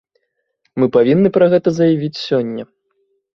[0.83, 2.63] Мы павінны пра гэта заявіць сёння.